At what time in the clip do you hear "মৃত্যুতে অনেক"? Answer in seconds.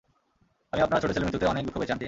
1.25-1.63